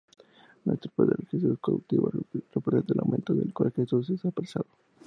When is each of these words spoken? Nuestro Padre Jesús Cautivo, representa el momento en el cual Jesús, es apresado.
Nuestro 0.65 0.91
Padre 0.95 1.25
Jesús 1.29 1.59
Cautivo, 1.63 2.09
representa 2.09 2.95
el 2.95 3.01
momento 3.05 3.33
en 3.33 3.41
el 3.43 3.53
cual 3.53 3.71
Jesús, 3.71 4.09
es 4.09 4.25
apresado. 4.25 4.65